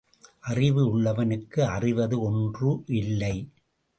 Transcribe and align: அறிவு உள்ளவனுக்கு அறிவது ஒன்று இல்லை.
அறிவு 0.41 0.83
உள்ளவனுக்கு 0.97 1.59
அறிவது 1.67 2.21
ஒன்று 2.21 2.83
இல்லை. 2.85 3.35